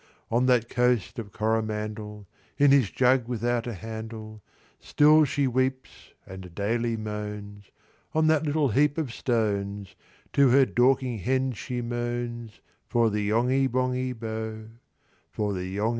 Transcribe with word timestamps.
On 0.31 0.47
that 0.47 0.67
Coast 0.67 1.19
of 1.19 1.31
Coromandel, 1.31 2.27
In 2.57 2.71
his 2.71 2.89
jug 2.89 3.27
without 3.27 3.67
a 3.67 3.75
handle, 3.75 4.41
Still 4.79 5.25
she 5.25 5.45
weeps, 5.45 6.13
and 6.25 6.55
daily 6.55 6.97
moans; 6.97 7.69
On 8.13 8.25
that 8.25 8.43
little 8.47 8.69
heap 8.69 8.97
of 8.97 9.13
stones 9.13 9.93
To 10.33 10.49
her 10.49 10.65
Dorking 10.65 11.19
Hens 11.19 11.59
she 11.59 11.83
moans 11.83 12.61
For 12.87 13.11
the 13.11 13.21
Yonghy 13.29 13.67
Bonghy 13.69 14.15
Bò, 14.15 14.69
For 15.29 15.53
the 15.53 15.61
Yonghy 15.61 15.77
Bonghy 15.77 15.77
Bò. 15.77 15.89